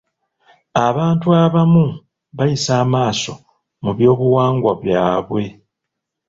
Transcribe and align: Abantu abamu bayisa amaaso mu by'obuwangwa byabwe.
Abantu 0.87 1.27
abamu 1.43 1.85
bayisa 2.37 2.71
amaaso 2.83 3.33
mu 3.83 3.91
by'obuwangwa 3.97 4.71
byabwe. 4.81 5.43